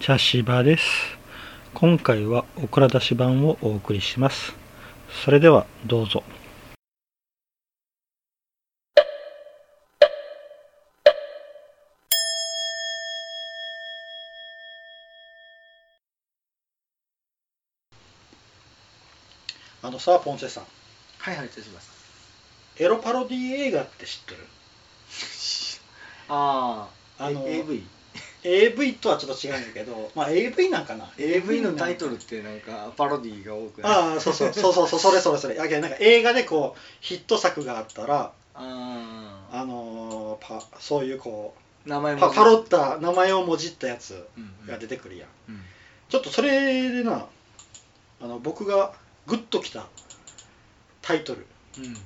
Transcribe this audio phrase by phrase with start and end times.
[0.00, 0.84] 茶芝です。
[1.74, 4.54] 今回はオクラ出し版をお送りします。
[5.24, 6.22] それではどうぞ。
[19.82, 20.64] あのさポンセさん。
[21.18, 21.92] はいはい手島さ
[22.80, 24.46] んエロパロディ映画って知ってる？
[26.28, 26.88] あ
[27.18, 27.84] ああの AV
[28.44, 31.10] AV とはちょっと違うんだけど、まあ AV なんかな。
[31.18, 33.92] AV のタイトルってなんかパロディーが多くない？
[33.92, 34.52] ああそうそう。
[34.54, 35.00] そうそうそう。
[35.00, 35.56] それそれそれ。
[35.56, 44.66] やけどなんか映画でこうヒット作があったらああのーパそういうこー名前パパロった名前をもじったやつうんうん。
[44.66, 45.28] が出てくるやん。
[45.48, 45.62] うん。
[46.08, 47.26] ちょっとそれでな
[48.20, 48.92] あの僕が
[49.26, 49.86] グッときた
[51.02, 51.46] タイトル。
[51.78, 51.96] うん。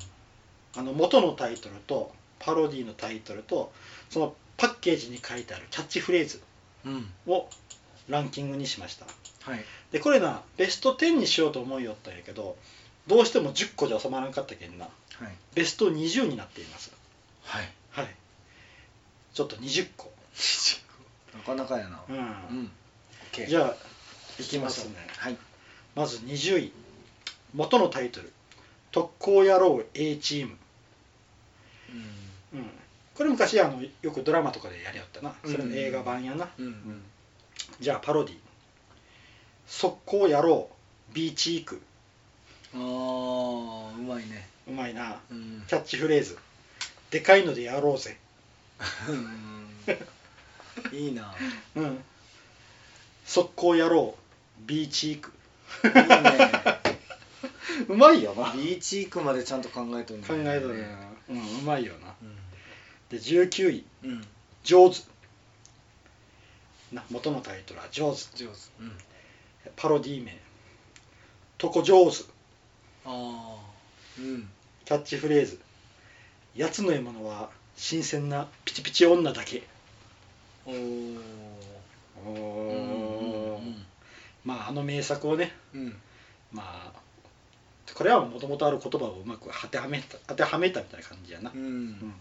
[0.77, 3.73] あの元のタイトルとパロディのタイトルと
[4.09, 6.41] そのパッケージに書いてあるキャッチフレーズ
[6.87, 7.11] うん。
[7.27, 7.49] を
[8.09, 9.07] ランキングにしました。
[9.51, 9.65] はい。
[9.91, 12.57] でこれなベスト10にしようと思いよったんやけど
[13.09, 15.33] どうしても10個じゃ収まらんかったけんなはい。
[15.57, 16.93] ベスト20になっています。
[17.43, 17.69] はい。
[17.91, 18.15] はい。
[19.35, 20.13] ちょっと20個。
[21.35, 22.01] なかなかやな。
[22.09, 22.71] うん、うん。
[23.49, 23.75] じゃあ
[24.41, 24.95] いきますね。
[25.17, 25.37] はい。
[25.97, 26.73] まず20位。
[27.53, 28.33] 元のタイトル
[28.93, 30.57] 「特攻野郎 A チーム」
[32.55, 32.71] うん、
[33.15, 35.35] これ昔あのよくドラマとかでやりよったな。
[35.45, 36.67] それの映画版やな、うん。
[36.67, 37.03] うん
[37.81, 38.37] じゃあパロディ
[39.67, 40.69] 「速攻野郎
[41.13, 41.83] B チーク
[42.75, 42.81] ああ
[43.99, 45.21] うまいね」うまいな。
[45.31, 45.65] うん。
[45.67, 46.39] キャッチフレーズ
[47.11, 48.19] 「でかいのでやろうぜ。
[49.09, 49.13] う
[50.95, 50.99] ん。
[50.99, 51.35] いいな」
[51.77, 52.05] うん
[53.27, 54.17] 「速攻野郎
[54.61, 55.33] B チーク
[55.85, 56.53] いいね」
[57.89, 58.53] うまいよな。
[58.53, 60.89] ビーチークまでちゃんと考えとるんだ考ねえとるな、
[61.31, 62.15] うん、うまいよな。
[62.23, 62.42] うん
[63.13, 63.85] で19位。
[64.05, 64.27] うん
[64.65, 65.01] 「上手」
[66.93, 68.23] な元のタイトルは「上手。
[68.35, 68.55] 上手。
[68.81, 68.99] うん」
[69.77, 70.41] パロディ名
[71.59, 72.25] 「とこ上手」
[73.05, 73.57] ああ
[74.19, 74.49] うん。
[74.85, 75.61] キャッチフレーズ
[76.57, 79.63] 「やつの獲物は新鮮なピチピチ女だけ。
[80.65, 81.21] おー」
[82.25, 83.87] おうんーうん。
[84.45, 85.55] まああの名作をね。
[85.75, 86.01] うん。
[86.51, 87.03] まあ
[87.95, 91.61] これはもともとある言葉をうまく当てはめた当てはめたみたいな感じやな、うん。
[91.61, 92.15] うん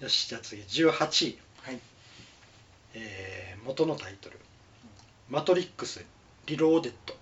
[0.00, 1.80] よしじゃあ次18位、はい。
[2.94, 4.38] えー元のタイトル
[5.30, 6.04] 「マトリックス
[6.44, 7.16] リローデッド」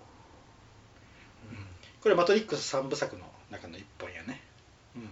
[2.03, 4.41] これマトリックス3部作の中の一本やね。
[4.97, 5.09] うん。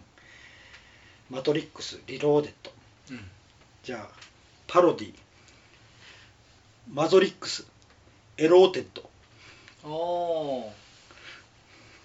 [1.30, 2.74] マトリックスリローデッド
[3.12, 3.32] うん。
[3.82, 4.16] じゃあ
[4.68, 5.14] パロディ。
[6.92, 7.66] マゾリックス
[8.36, 9.10] エローテッド。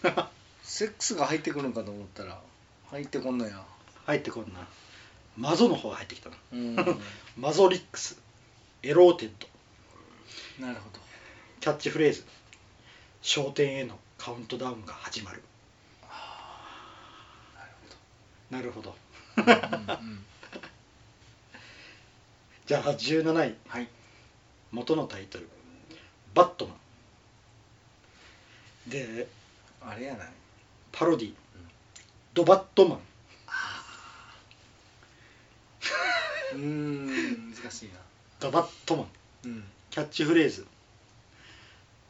[0.05, 0.31] ああ
[0.63, 2.41] セックスが入ってくるのかと思ったら
[2.91, 3.67] 入ってこんのや。
[4.05, 4.69] 入ってこんな
[5.37, 6.77] マゾの方が入ってきたなうん。
[7.37, 8.19] マゾリックス。
[8.83, 10.67] エローテッド。
[10.67, 11.01] なるほど。
[11.61, 12.25] キャッチフレーズ。
[13.23, 15.43] 焦点へのカウントダウンが始まる。
[18.51, 18.97] なるほど。
[22.67, 23.89] じゃあ17位はい。
[24.73, 25.49] 元のタイトル
[26.35, 26.79] 「バットマン」
[28.91, 29.29] で
[29.81, 30.33] あれやない。
[30.93, 31.35] パロディ
[32.35, 33.01] 「ドバットマン
[36.57, 37.95] うーん難しいな」
[38.41, 39.09] 「ドバットマン
[39.45, 40.67] うん」キャッチフレーズ。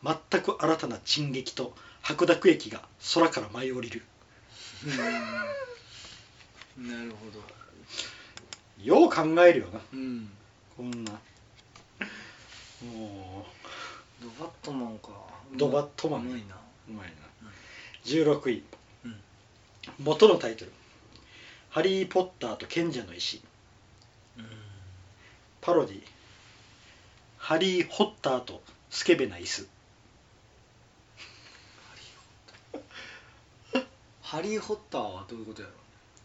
[0.02, 2.82] 全く新たな沈撃と白濁液が
[3.14, 4.04] 空から舞い降りる。
[6.78, 6.88] うん。
[6.88, 7.42] なるほど。
[8.84, 9.80] よう考えるよな。
[9.92, 10.30] うん。
[10.76, 11.12] こんな。
[12.82, 13.46] も
[14.20, 15.08] ドバットマンか。
[15.56, 16.20] ドバットマン。
[16.20, 16.54] うまいな。
[16.88, 17.14] ううまいな。
[17.42, 17.50] うん。
[18.04, 18.62] 16位。
[19.04, 19.20] うん。
[19.98, 20.72] 元のタイトル
[21.70, 23.42] 「ハリー・ポッターと賢者の石」
[25.60, 26.02] パロディ
[27.38, 29.68] 「ハリー・ホッターとスケベな椅子。
[34.22, 35.74] ハリー・ホッターはどういうことやろ」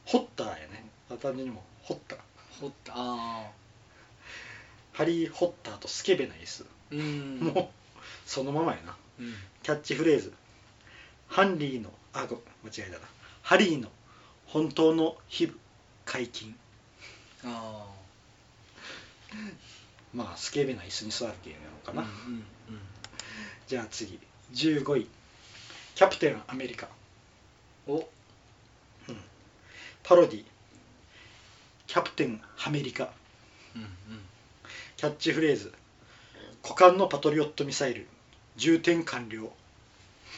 [0.06, 0.90] ホッターやね。
[1.10, 2.20] 単純にもホッター。
[2.60, 2.96] ホッター。
[2.96, 3.52] ああ
[4.94, 6.66] ハリー・ホッターとスケベな椅子。
[6.92, 7.40] うん。
[7.40, 8.98] もうそのままやな。
[9.20, 9.34] うん。
[9.64, 10.34] キャッチフレーズ。
[11.28, 13.08] ハンリーのあご間違えたな。
[13.42, 13.90] ハリーの
[14.48, 15.56] 本当の皮膚
[16.06, 16.56] 解禁
[17.46, 17.86] あ
[20.14, 22.46] まあスケベな椅子に座るけんやろうかな、あうんうん。
[23.68, 24.20] じゃあ次。
[24.54, 25.08] 15位
[25.96, 26.90] キャプテンアメリカ。
[27.88, 27.96] うん。
[27.96, 28.10] お
[30.04, 30.46] パロディ。
[31.88, 33.14] キャプテンアメリカ。
[33.76, 33.88] うん
[34.98, 35.74] キャッチフレーズ。
[36.64, 38.08] 股間のパトリオットミサイル。
[38.56, 39.52] 充填完了。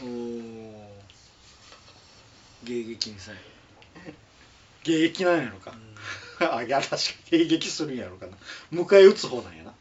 [0.02, 0.10] うんお
[0.80, 1.04] お
[2.64, 3.36] 迎撃ミサイ
[4.86, 5.72] 迎撃なんやろか。
[5.72, 5.78] ル、
[6.44, 6.98] あいや確か
[7.32, 8.38] に迎撃するんやろかな。
[8.72, 9.72] 迎え撃つ方なんやな。
[9.72, 9.74] う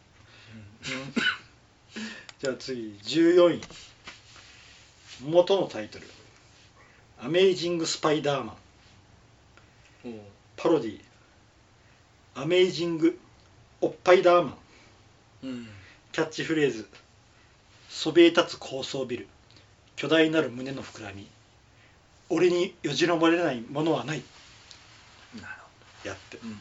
[2.40, 3.62] じゃあ次14位。
[5.24, 6.06] 元のタイトル
[7.22, 8.56] 「アメイジング・スパイダーマ
[10.04, 10.18] ン」
[10.56, 11.00] パロディ
[12.34, 13.20] 「アメイジング・
[13.80, 14.56] おっぱいダーマン
[15.44, 15.68] うん」
[16.10, 16.88] キャッチフレーズ
[17.88, 19.28] 「そびえ立つ高層ビル。
[19.94, 21.28] 巨大なる胸の膨らみ。
[22.28, 24.18] 俺によじ登れないものはない。
[24.18, 24.28] なる」
[26.04, 26.38] やって。
[26.38, 26.54] ほど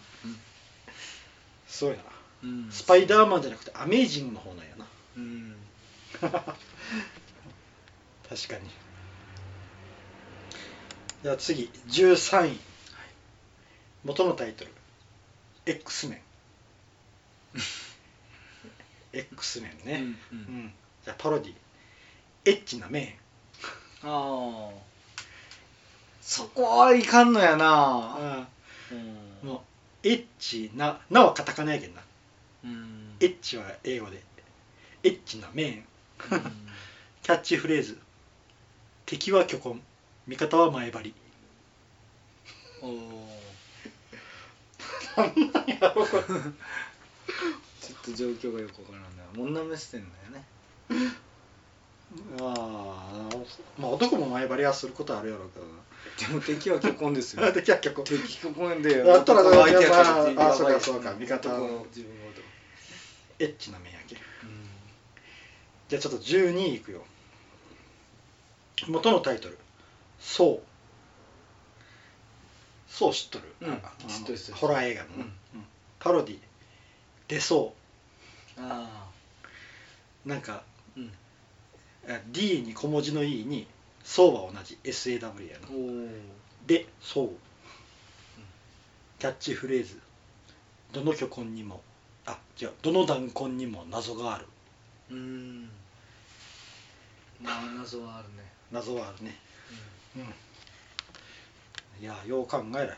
[1.68, 2.04] すごいな
[2.44, 2.72] うんうん。
[2.72, 4.86] スパイダーマンじゃなくてアメイジングの方なんやな。
[5.18, 5.56] うん。
[8.30, 8.70] 確かに。
[11.24, 12.60] じゃあ次13位、
[14.04, 14.72] 元のタイトル
[15.68, 16.22] 「X メン」
[19.14, 20.38] X メンね、うんうん。
[20.38, 20.74] うん。
[21.04, 21.54] じゃあパロディ
[22.46, 23.20] 「エッチなメ
[24.04, 24.70] ああ
[26.22, 28.48] そこはいかんのやン」なあ
[28.92, 29.48] うん。
[29.48, 29.64] も
[30.04, 32.02] うエッチな「な」はカタカナやけんな。
[32.64, 33.16] うん。
[33.20, 34.22] エッチは英語で。
[35.04, 35.86] エッチなメン
[37.24, 38.00] キャッチフレーズ
[39.08, 39.82] 「敵は巨根
[40.28, 41.14] 味方は前張り。
[42.82, 43.42] おお」
[45.18, 46.24] なんやろこれ。
[47.82, 49.24] ちょっと状況がよくわからんな。
[49.38, 50.46] 女目線だよね
[52.40, 53.38] ああ
[53.78, 55.72] まあ男も前張りはすることあるやろうけどな。
[56.20, 57.46] でも敵は巨根ですよ。
[57.46, 62.48] あで結局敵巨根でだったら相手やからってああそうかそうか味方男の自分が男
[63.40, 64.20] エッチな面やけう
[65.90, 67.04] じゃあちょっと12位いくよ。
[68.88, 69.58] 元のタイトル
[70.20, 70.62] 「そう」
[72.90, 73.74] そう知っとる、うん。
[73.74, 75.22] あの知っとるホラー映画のな、うん。
[75.22, 75.66] うん。
[76.00, 76.40] パロディ
[77.28, 77.74] 「出そ
[78.58, 79.08] んあ
[80.26, 80.64] う」なんかあ
[80.98, 81.08] うん。
[81.08, 81.21] あ
[82.32, 83.68] D に小文字の E に
[84.04, 85.68] 「そう」は同じ SAW やな
[86.66, 87.30] で「そう」
[89.20, 90.00] キャッチフレーズ
[90.94, 91.84] 「どの巨根にも
[92.26, 94.48] あ違うどの弾根にも謎がある。
[95.12, 95.70] うん。
[97.42, 98.52] まあ謎はあるね。
[98.72, 99.38] 謎はあるね。
[100.16, 100.22] うん。
[102.04, 102.90] いやよう考えられ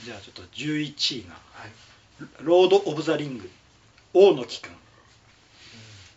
[0.00, 0.04] うん。
[0.04, 1.34] じゃあちょっと11位な。
[1.34, 1.70] はい
[2.40, 3.50] 「ロード・オブ・ザ・リング。
[4.14, 4.74] 王の帰還」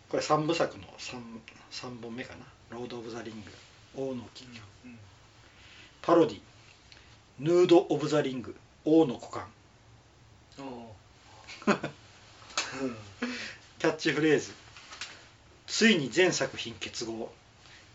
[0.10, 1.22] これ3部作の 3,
[1.72, 2.46] 3本目かな
[2.76, 3.44] 「ロード・オブ・ザ・リン
[3.96, 4.98] グ王の帰還」うん
[6.02, 6.42] パロディ
[7.38, 9.48] 「ヌード・オブ・ザ・リング王の股間。
[10.58, 10.96] おお
[13.78, 14.52] 」キャッチフレーズ
[15.68, 17.32] 「ついに全作品結合。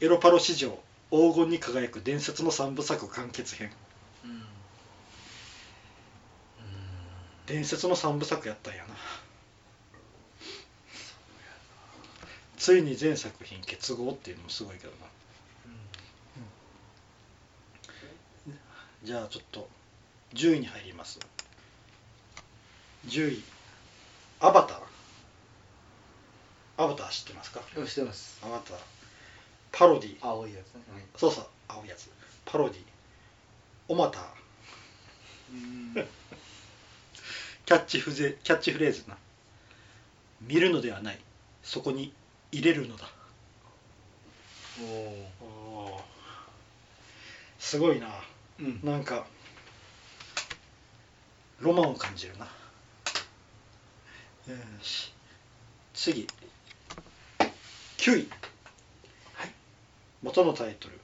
[0.00, 0.78] エロパロ史上
[1.10, 3.72] 黄金に輝く伝説の3部作完結編。
[4.24, 4.30] うん。
[4.30, 4.36] うん」
[7.46, 8.94] 伝説の3部作やったんやな
[12.64, 14.96] ついに全作品結合っていうのもすごいけどな。
[19.02, 19.68] じゃあちょっと
[20.32, 21.20] 10位に入ります。
[23.06, 23.42] 10位
[24.40, 24.78] アバター。
[26.82, 27.60] アバター知ってますか？
[27.76, 28.40] よしてます。
[28.42, 28.76] アバター。
[29.70, 30.16] パロディ。
[30.22, 30.80] 青いやつね。
[31.18, 32.08] そうそう青いやつ。
[32.46, 32.82] パロディ。
[33.88, 34.20] オマタ
[37.66, 39.18] キャッチキャッチフレーズな。
[40.40, 41.18] 見るのではない。
[41.62, 42.14] そこに
[42.54, 43.10] 入れるのだ。
[44.80, 46.00] おお
[47.58, 48.08] すごいな。
[48.60, 48.80] うん。
[48.84, 49.26] なんか
[51.58, 52.44] ロマンを感じるな。
[52.44, 52.50] よ
[54.80, 55.12] し。
[55.94, 56.28] 次。
[57.98, 58.28] 9位、
[60.22, 61.00] 元のタイトル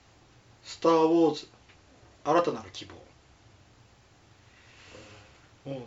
[0.64, 1.48] 「スター・ウォーズ。
[2.24, 2.94] 新たなる希望」
[5.66, 5.82] おう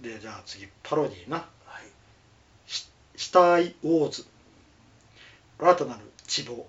[0.00, 1.48] でじゃあ次パロディーな
[3.20, 4.24] はい「し死体ウォーズ
[5.58, 6.54] 新たなる希望。
[6.54, 6.64] 脂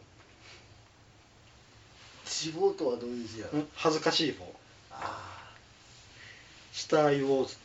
[2.54, 3.64] 肪とはどういう字や」ろ？
[3.76, 4.54] 恥ずかしい方。
[4.92, 5.54] あ
[6.74, 7.56] 「死体ウォーズ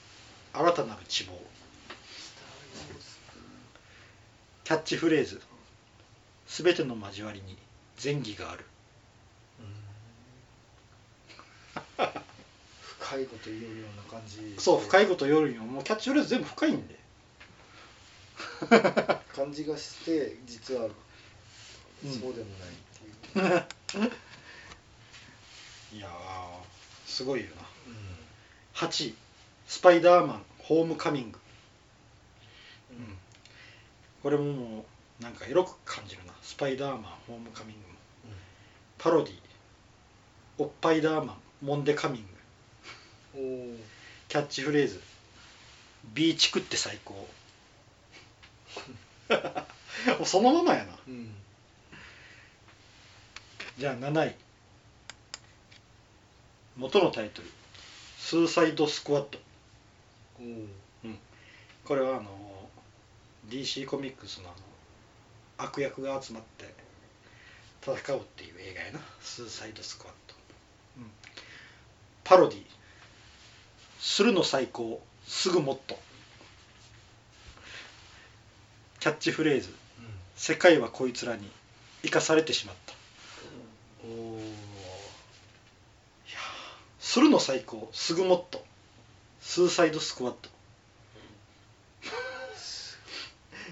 [0.53, 1.33] 新たなる希望」
[4.65, 5.43] キャッチフレーズ
[6.47, 7.59] 「すべての交わりに
[8.03, 8.65] 前儀がある。
[11.99, 12.13] あ
[13.01, 17.06] 深いこと言うような感じ」そう深いいこと言るんよもうキャッチフレーズ全部深いんで
[19.35, 20.89] 感じがして実は
[22.05, 22.13] うん。
[22.13, 24.11] そうでもないっていう。
[25.97, 26.11] いやー
[27.07, 27.63] すごいよな。
[27.87, 28.17] うん。
[28.75, 29.15] 8位
[29.67, 31.39] 「スパイダーマンホームカミング」
[32.93, 33.19] うん。
[34.23, 34.87] これもも
[35.21, 37.97] うなんかエロく感じるな「スパイダーマンホームカミング」も。
[38.99, 39.39] パロディ
[40.59, 42.27] 「おっぱいダーマンモンデカミン
[43.35, 43.39] グ。
[43.39, 43.39] お
[43.75, 43.77] お」
[44.29, 45.01] キャッチフレーズ
[46.15, 47.29] 「ビーチ食って最高」
[50.25, 50.99] そのままやな。
[51.09, 51.35] うん。
[53.79, 54.35] じゃあ7位。
[56.77, 57.51] 元のタイトル
[58.19, 59.39] 「スーサイドスクワット。
[60.39, 60.67] おお」
[61.87, 62.69] これはあの
[63.49, 64.57] DC コミックスのあの
[65.67, 66.75] 悪役が集まって
[67.81, 70.35] 戦うっていう映画やな「スーサイドスクワット」
[70.99, 71.11] うん。
[72.25, 72.65] パロディ
[74.01, 75.03] 「するの最高。
[75.27, 75.99] すぐもっと」
[79.07, 79.73] キャッチフレーズ
[80.35, 81.49] 「世界はこいつらに
[82.03, 82.93] 生かされてしまった」
[84.05, 84.41] おお
[86.99, 87.89] するの最高。
[87.93, 88.65] すぐもっと。
[89.41, 90.51] スーサイドスクワット。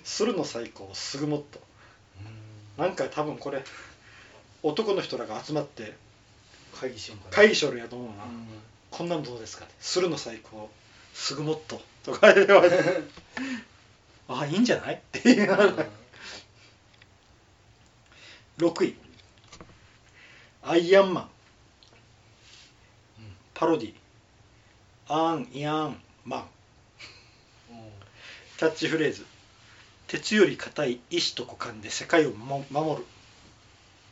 [0.05, 0.89] するの最高。
[0.93, 1.61] すぐもっと。
[2.81, 3.65] なんか多分これ
[4.63, 5.97] 男の人らが集まって
[6.81, 7.31] 会議しようかな。
[7.35, 8.47] 会議しょるやと思うな、うん。
[8.89, 10.71] こんなのどうですかねするの最高。
[11.13, 11.83] すぐもっと。
[12.05, 12.77] とか言われて
[14.29, 14.95] ああいいんじゃない？
[14.95, 15.87] って言いながら
[18.59, 18.97] 6位。
[20.63, 21.29] アイアンマン。
[23.53, 23.95] パロディ。
[25.09, 26.49] アン・イアン・マン。
[28.57, 29.27] キャッチフレーズ。
[30.07, 33.07] 鉄より硬い意志と股間で世界をも守る。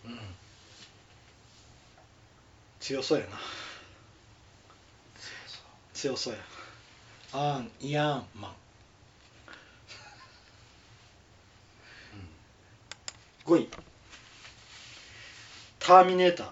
[0.07, 0.19] うん。
[2.81, 3.38] 強そうやな。
[5.95, 6.35] 強そう。
[6.35, 6.40] や。
[7.33, 8.54] アン・イアン・マン
[13.44, 13.68] 5位
[15.80, 16.50] ターミネーター。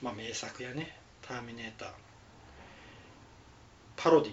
[0.00, 0.96] まあ名作やね。
[1.20, 1.88] ターミネーター。
[3.96, 4.32] パロディ。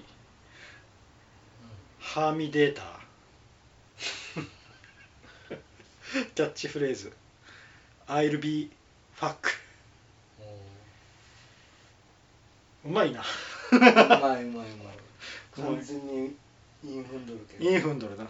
[1.99, 2.85] ハーミデーター。
[6.33, 7.11] キャッチフレーズ。
[8.07, 8.71] I'll be
[9.19, 9.35] fuck
[12.85, 13.21] うまいな。
[13.73, 14.67] うまいうまいうま い。
[15.57, 16.37] 完全に
[16.85, 17.69] インフンドルけど。
[17.69, 18.25] インフンドルな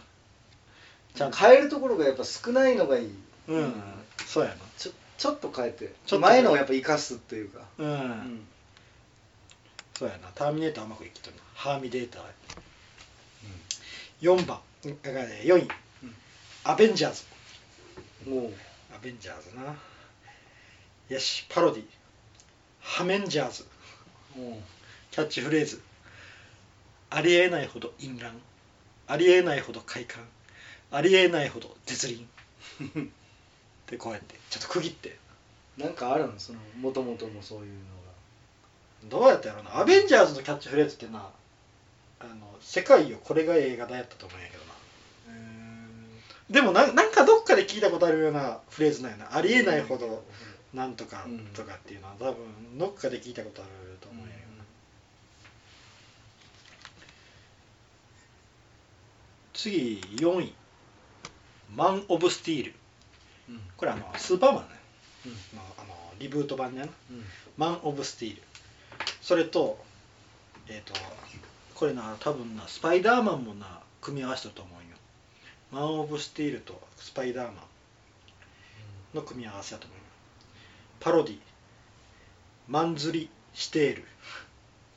[1.17, 3.11] ちゃんと変えるところがやっぱ少ないのがいい。
[3.47, 3.73] うん。
[4.25, 5.93] そうやちょちょっと変えて。
[6.05, 7.61] ちょっと前のをやっぱ生かすっていうか。
[7.79, 8.47] なうん、うん
[9.97, 10.27] そうやな。
[10.35, 11.41] ターミネーターうまくいきとるな。
[11.55, 12.21] ハーミデーター
[14.21, 14.59] 4番
[15.03, 15.69] だからね4位、うん。
[16.63, 18.29] アベンジャーズ。
[18.29, 18.53] もう。
[18.95, 19.75] アベンジャーズな。
[21.09, 21.47] よし。
[21.49, 21.83] パロディ。
[22.79, 23.65] ハメンジャーズ。
[24.35, 24.61] も
[25.09, 25.81] キャッチフレーズ。
[27.09, 28.39] ありえないほど淫乱。
[29.07, 30.23] ありえないほど快感
[30.91, 32.27] ありえないほど絶倫。
[33.87, 35.17] でこうやってちょっと区切って。
[35.77, 36.39] うなんかあるの？
[36.39, 37.79] そのもともとのそういうの
[39.05, 39.77] どうやったやろな。
[39.77, 41.29] アベンジャーズのキャッチフレーズってな
[42.19, 44.71] あの世界よこれが映画だやったと思うんやけどな。
[44.71, 44.77] が
[46.49, 49.35] でもななんかどっかで聞いたことあるようなフレーズなんやな。
[49.35, 50.25] ありえないほど
[50.73, 51.47] なんとかうん。
[51.53, 54.63] とかっていうのは多分どっかで聞いたことあると思うんやけどな。
[59.53, 60.53] 次4位
[61.75, 62.73] マン・オブ・スティール
[63.49, 63.61] うん。
[63.75, 64.69] これあのスーパーマンね。
[65.25, 65.31] うん。
[65.57, 66.81] のあのリブート版ね。
[66.81, 66.91] なうん。
[67.57, 68.41] マン・オブ・スティール
[69.21, 69.83] それと
[70.67, 70.93] えっ、と
[71.75, 74.97] これな多分なスパイダーマンもな組み合わせたと思うよ。
[75.71, 77.55] マン・オブ・スティールとスパイダーマン
[79.15, 80.03] の組み合わせだと思うよ。
[80.99, 81.39] パロディ。
[82.67, 84.05] マンズリ・シテール。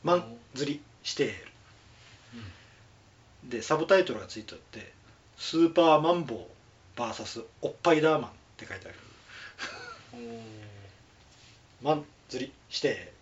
[0.02, 1.50] マンズリ・シテール。
[3.44, 4.92] でサブタイトルがついてあって
[5.38, 6.38] 「スーパーマンボウ
[6.96, 8.94] VS おっぱいダーマン」って書いてある。
[11.82, 13.12] マンズリ・シテール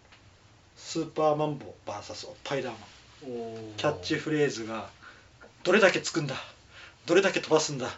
[0.76, 2.82] スーパーマンボウ VS おっぱいダーマン
[3.76, 4.90] キャッチフレーズが
[5.64, 6.34] 「どれだけつくんだ
[7.06, 7.96] どれだけ飛ばすんだ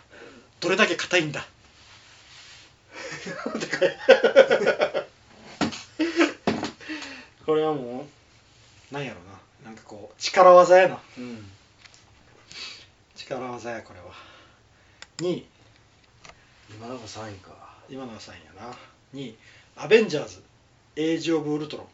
[0.60, 1.46] どれだけ硬いんだ」
[7.46, 8.06] これはも
[8.90, 9.26] うなんやろな。
[9.64, 10.98] なんかこう力技やな。
[11.18, 11.48] うん。
[13.14, 14.06] 力技やこれは。
[15.18, 15.46] 2位
[16.74, 17.50] 今のが3位か。
[17.88, 18.76] 今のが3位やな。
[19.14, 19.36] 2位
[19.76, 20.42] アベンジャーズ
[20.96, 21.86] エイジ・オブ・ウルトロン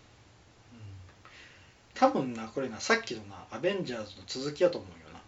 [1.94, 5.20] 多分なこれなさっきのなアベンジャーズの続きやと思うよな。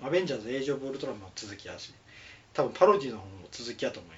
[0.00, 0.06] うん。
[0.06, 1.92] アベンジャーズ・エイジ・オブ・ウルトラマンの続きやし
[2.52, 4.16] 多分パロディの方も続きやと思うよ。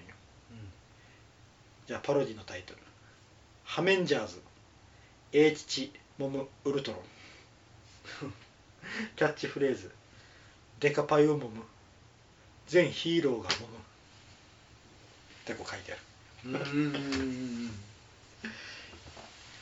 [1.88, 2.80] じゃあパロディのタイトル
[3.64, 4.42] 「ハメンジャーズ
[5.32, 7.02] A 父モムウルトロン」
[9.16, 9.90] キャッチフレーズ
[10.80, 11.62] 「デカパイをもむ
[12.66, 13.78] 全ヒーローがもむ」
[15.52, 16.02] ってこう書いてある。
[16.46, 17.18] うんうんうんう
[17.66, 17.70] ん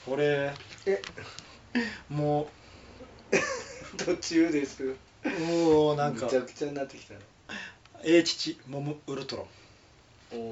[0.05, 0.52] これ
[0.87, 1.02] え。
[2.09, 2.49] も
[3.99, 4.85] 途中です。
[4.85, 4.97] う
[5.40, 6.26] もうなんか。
[6.26, 7.21] めちゃくちゃになってきたな
[8.02, 8.61] A 父。
[8.66, 9.49] モムウルトロ
[10.33, 10.37] ン。
[10.38, 10.49] おお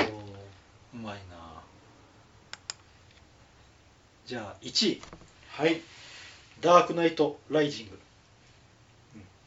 [0.94, 1.62] うまいな。
[4.26, 5.02] じゃあ1位。
[5.48, 5.82] はい。
[6.60, 7.98] ダークナイトライジング。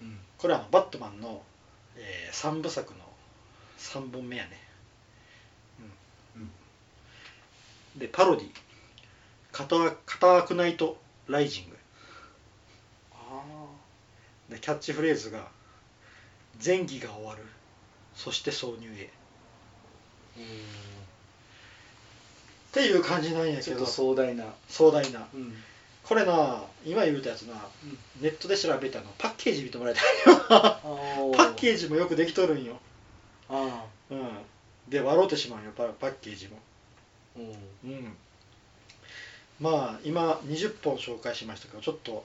[0.02, 0.20] うん。
[0.38, 1.44] これはバットマンの、
[1.98, 3.00] え3部作の
[3.78, 4.60] 3本目やね、
[6.36, 6.52] うん
[7.98, 8.50] でパロディ。
[9.52, 9.76] カタ
[10.06, 11.78] カタークナイトライジング。
[13.14, 13.44] あ
[14.50, 15.48] でキャッチフレーズが
[16.64, 17.44] 「前儀が終わる。
[18.16, 19.10] そして挿入へ」っ
[22.72, 23.86] ていう感じなんやけど。
[23.86, 25.28] 壮大な、壮大な。
[25.34, 25.56] うん。
[26.04, 27.56] これな今言うたやつな。
[27.84, 27.98] うん。
[28.22, 29.06] ネットで調べたの。
[29.18, 30.36] パッケージ見てもらいたいよ。
[30.48, 32.80] パッケーージもよくできとるんよ、
[33.50, 34.30] あうん、
[34.88, 35.72] で笑うてしまうよ。
[35.76, 36.58] パパッケージも。
[36.58, 36.60] ー
[37.38, 37.92] うん。
[37.92, 38.18] うん
[39.60, 42.24] まあ今20本紹介しましたけどちょっと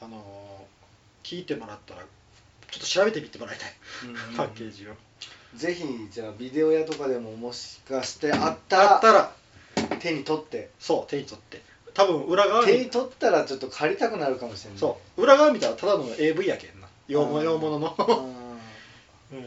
[0.00, 0.64] あのー
[1.24, 2.06] 聞いてもらったらちょ
[2.78, 3.72] っと調べてみてもらいたい、
[4.04, 4.92] うんパッケージを。
[5.56, 9.32] ぜひじゃあビデオ屋とかでももしかしてあったらあったら。
[10.00, 10.70] 手に取って。
[10.78, 11.62] そう手に取って。
[11.94, 14.78] 多分裏側に手に取ったらちょっと借りたくなるかもしれない。
[14.78, 15.22] そう。
[15.22, 16.88] 裏側見たらただの AV やけんな。
[17.08, 17.94] 洋物あー洋物の。
[17.96, 18.04] あ
[19.32, 19.46] うん。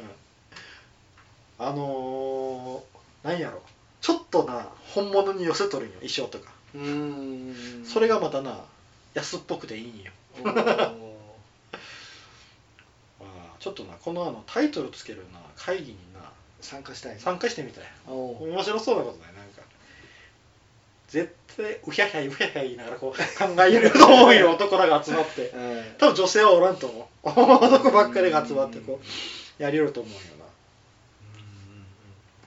[1.59, 3.61] あのー、なんやろ
[4.07, 6.49] ちょっとな本物に寄せとるんよ衣装とか。
[6.73, 7.85] ーうーん。
[7.85, 8.63] それがまたな
[9.13, 10.13] 安っぽくていいんよ。
[10.47, 10.93] あー。
[13.59, 16.21] ちょっとなこのあのタイトルつけるな会議にな
[16.61, 17.83] 参加したい参加してみたい。
[18.07, 19.61] 面白そうなことないなんか。
[21.09, 25.49] 絶対うひゃひゃいうひゃひゃ言いながらこう考えると思うよ男らが集まって。
[25.51, 25.95] うん。
[25.97, 27.29] 多分女性はおらんと思う。
[27.65, 29.01] 男ばっかりが集まってこ
[29.59, 30.19] うやりよると思うよ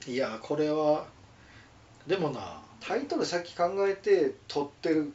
[0.07, 0.11] な。
[0.11, 1.05] いやこれは
[2.07, 5.13] でもなタイトルさっき考えて撮ってる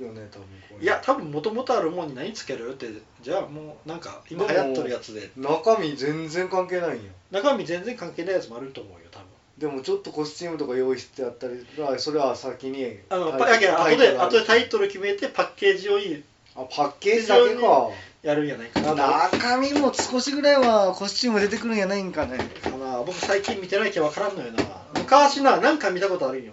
[0.00, 2.88] よね多分これいや多分もともとあるもんに何つけるって
[3.22, 5.30] じゃあもうなんか今流行っとるやつで。
[5.36, 7.12] 中身全然関係ないんよ。
[7.30, 9.26] 中身全然関係ないやつもあると思うよ多分。
[9.58, 16.24] でもちょっとコスチュームとか用意してあったりあそれは先にあのパやけん後で後でタイトル決めてパッケージをいい
[16.56, 17.90] あパッケージだけか。
[18.22, 19.28] やるんやないかな。
[19.30, 22.38] 中身も少しぐらいはコスチューム出てくるんやないんかね。
[22.62, 24.64] かな僕最近見てないけど分からんのよな
[25.04, 26.52] 昔な何か見たことあるんよ。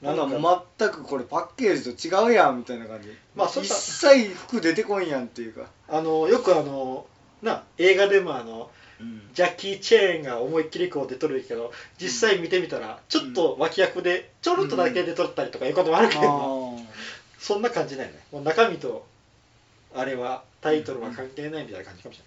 [0.00, 0.64] なんかか。
[0.78, 3.10] 全くこれパッケージと違うやんみたいな感じ。
[3.10, 7.06] 一まあそした切服出てこんやんっていうか、あのよくあの
[7.42, 8.70] な映画でもあの
[9.34, 16.32] ジャッキー・チェーンが思いっきりこう出とるけど実際見てみたらちょっと脇役でちょろっとだけ出とったりとかいうこともあるけどな、あ
[17.38, 18.18] そんな感じだよね。
[18.32, 19.06] もう中身と
[19.94, 22.24] あれはタイトルは関係ないみたいな感じかもしれ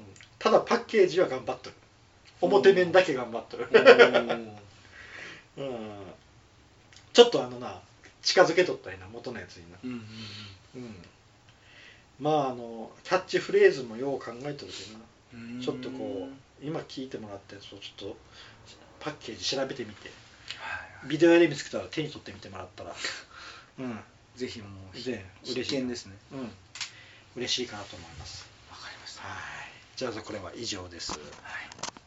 [0.00, 0.14] ない、うん。
[0.38, 1.76] ただパッケージは頑張っとる
[2.42, 4.50] 表面だけ頑張っとる、ー
[5.58, 5.90] うん、
[7.12, 7.80] ちょっとあのな
[8.22, 9.78] 近づけとったりな元のやつにな。
[9.84, 10.02] うん
[12.20, 15.04] まああのキャッチフレーズもよう考えとるけどな。
[15.34, 15.60] うん。
[15.60, 18.16] ちょっとこう今聞いてもらったやつをちょっと
[19.00, 20.08] パッケージ調べてみて。
[20.58, 22.94] はいビデオ屋で見つけたら手に取ってみてもらったら。
[23.80, 23.98] うん。
[24.36, 25.02] ぜひもう嬉
[25.64, 26.16] しい見ですね。
[26.32, 26.50] うん。
[27.36, 28.46] 嬉しいかなと思います。
[28.70, 29.22] わかりました。
[29.22, 29.40] はい。
[29.96, 31.12] じゃあこれは以上です。
[31.12, 32.01] はい